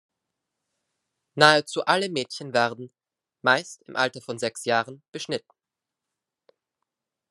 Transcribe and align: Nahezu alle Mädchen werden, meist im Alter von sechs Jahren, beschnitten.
Nahezu 1.35 1.83
alle 1.85 2.09
Mädchen 2.09 2.53
werden, 2.53 2.91
meist 3.43 3.83
im 3.83 3.95
Alter 3.95 4.19
von 4.19 4.39
sechs 4.39 4.65
Jahren, 4.65 5.03
beschnitten. 5.11 5.53